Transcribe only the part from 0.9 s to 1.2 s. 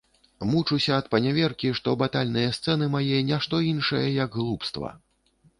ад